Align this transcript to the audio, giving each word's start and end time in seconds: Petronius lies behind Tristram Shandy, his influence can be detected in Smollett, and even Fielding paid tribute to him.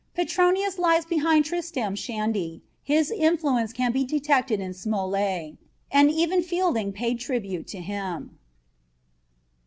Petronius 0.15 0.79
lies 0.79 1.05
behind 1.05 1.45
Tristram 1.45 1.93
Shandy, 1.93 2.63
his 2.81 3.11
influence 3.11 3.71
can 3.71 3.91
be 3.91 4.03
detected 4.03 4.59
in 4.59 4.73
Smollett, 4.73 5.57
and 5.91 6.09
even 6.09 6.41
Fielding 6.41 6.91
paid 6.91 7.19
tribute 7.19 7.67
to 7.67 7.77
him. 7.81 8.39